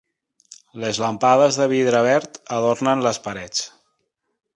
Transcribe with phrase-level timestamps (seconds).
[0.83, 3.63] Les làmpades de vidre verd adornen les parets.